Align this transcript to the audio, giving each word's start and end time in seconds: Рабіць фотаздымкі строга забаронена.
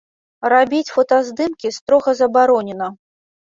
Рабіць 0.53 0.89
фотаздымкі 0.95 1.73
строга 1.77 2.11
забаронена. 2.21 2.91